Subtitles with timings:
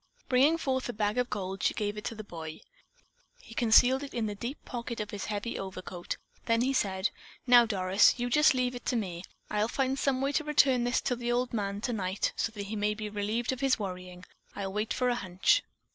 [0.29, 2.61] Bringing forth the bag of gold, she gave it to the boy.
[3.39, 7.11] He concealed it in the deep pocket of his heavy overcoat; then he said:
[7.45, 9.21] "Now, Doris, you just leave it to me.
[9.51, 12.75] I'll find some way to return this to the old man tonight so that he
[12.75, 14.23] may be relieved of his worrying.
[14.55, 15.61] I'll wait for a hunch."